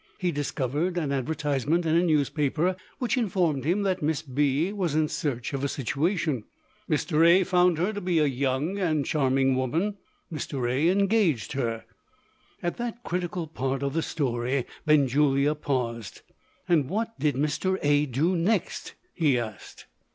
He 0.17 0.31
discovered 0.31 0.97
an 0.97 1.11
advertisement 1.11 1.85
in 1.85 1.95
a 1.95 2.01
newspaper, 2.01 2.75
which 2.97 3.17
informed 3.17 3.65
him 3.65 3.83
that 3.83 4.01
Miss 4.01 4.23
B. 4.23 4.73
was 4.73 4.95
in 4.95 5.07
search 5.07 5.53
of 5.53 5.63
a 5.63 5.67
situation. 5.67 6.43
Mr. 6.89 7.23
A. 7.23 7.43
found 7.43 7.77
her 7.77 7.93
to 7.93 8.01
be 8.01 8.17
a 8.17 8.25
young 8.25 8.79
and 8.79 9.05
charming 9.05 9.55
woman. 9.55 9.97
Mr. 10.33 10.67
A. 10.67 10.89
engaged 10.89 11.51
her." 11.53 11.85
At 12.63 12.77
that 12.77 13.03
critical 13.03 13.45
part 13.45 13.83
of 13.83 13.93
the 13.93 14.01
story, 14.01 14.65
Benjulia 14.87 15.53
paused. 15.53 16.21
"And 16.67 16.89
what 16.89 17.09
did 17.19 17.35
Mr. 17.35 17.77
A. 17.83 18.07
do 18.07 18.35
next?" 18.35 18.95
he 19.13 19.37
asked. 19.37 19.85